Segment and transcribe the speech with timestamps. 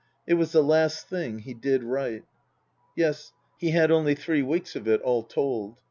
[0.25, 2.23] It was the last thing he did write.
[2.97, 5.77] Yes: he had only three weeks of it, all told.